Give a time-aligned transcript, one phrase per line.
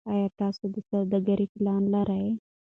[0.11, 2.27] ایا تاسو د سوداګرۍ پلان لرئ.